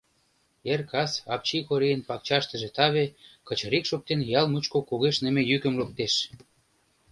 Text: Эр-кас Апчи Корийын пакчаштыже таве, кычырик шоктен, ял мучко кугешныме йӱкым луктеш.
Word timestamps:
Эр-кас 0.71 1.11
Апчи 1.33 1.59
Корийын 1.67 2.01
пакчаштыже 2.07 2.69
таве, 2.77 3.05
кычырик 3.47 3.85
шоктен, 3.89 4.19
ял 4.39 4.45
мучко 4.51 4.77
кугешныме 4.89 5.41
йӱкым 5.49 5.73
луктеш. 5.79 6.13